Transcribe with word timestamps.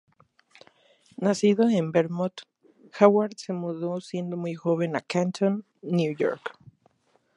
Nacido 1.17 1.69
en 1.69 1.91
Vermont, 1.91 2.33
Hayward 2.97 3.37
se 3.37 3.53
mudó 3.53 4.01
siendo 4.01 4.35
muy 4.35 4.55
joven 4.55 4.95
a 4.95 5.01
Canton, 5.01 5.63
New 5.83 6.15
York. 6.15 6.57